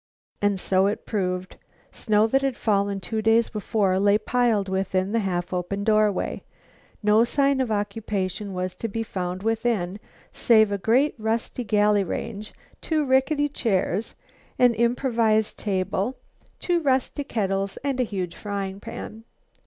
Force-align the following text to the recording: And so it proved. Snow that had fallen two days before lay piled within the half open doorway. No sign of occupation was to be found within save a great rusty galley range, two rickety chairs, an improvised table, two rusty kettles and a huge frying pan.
And 0.41 0.59
so 0.59 0.87
it 0.87 1.05
proved. 1.05 1.57
Snow 1.91 2.25
that 2.25 2.41
had 2.41 2.57
fallen 2.57 2.99
two 2.99 3.21
days 3.21 3.49
before 3.51 3.99
lay 3.99 4.17
piled 4.17 4.67
within 4.67 5.11
the 5.11 5.19
half 5.19 5.53
open 5.53 5.83
doorway. 5.83 6.41
No 7.03 7.23
sign 7.23 7.61
of 7.61 7.71
occupation 7.71 8.55
was 8.55 8.73
to 8.77 8.87
be 8.87 9.03
found 9.03 9.43
within 9.43 9.99
save 10.33 10.71
a 10.71 10.79
great 10.79 11.13
rusty 11.19 11.63
galley 11.63 12.03
range, 12.03 12.51
two 12.81 13.05
rickety 13.05 13.47
chairs, 13.47 14.15
an 14.57 14.73
improvised 14.73 15.59
table, 15.59 16.17
two 16.57 16.79
rusty 16.79 17.23
kettles 17.23 17.77
and 17.83 17.99
a 17.99 18.03
huge 18.03 18.33
frying 18.35 18.79
pan. 18.79 19.23